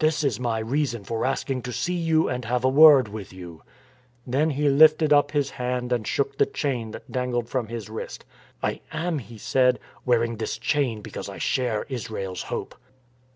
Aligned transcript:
This 0.00 0.24
is 0.24 0.40
my 0.40 0.58
reason 0.58 1.04
for 1.04 1.24
asking 1.24 1.62
to 1.62 1.72
see 1.72 1.94
you 1.94 2.28
and 2.28 2.44
have 2.44 2.64
a 2.64 2.68
word 2.68 3.06
with 3.06 3.32
you." 3.32 3.62
Then 4.26 4.50
he 4.50 4.68
lifted 4.68 5.12
up 5.12 5.30
his 5.30 5.50
hand 5.50 5.92
and 5.92 6.04
shook 6.04 6.38
the 6.38 6.46
chain 6.46 6.90
that 6.90 7.12
dangled 7.12 7.48
from 7.48 7.68
his 7.68 7.88
wrist." 7.88 8.24
I 8.64 8.80
am," 8.92 9.20
he 9.20 9.38
said," 9.38 9.78
wearing 10.04 10.38
this 10.38 10.58
chain 10.58 11.02
because 11.02 11.28
I 11.28 11.38
share 11.38 11.86
Israel's 11.88 12.42
hope." 12.42 12.74